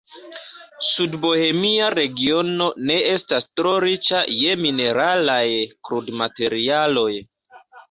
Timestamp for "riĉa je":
3.85-4.57